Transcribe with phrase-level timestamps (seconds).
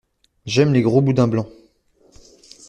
[0.47, 1.47] J'aime les gros boudins blancs.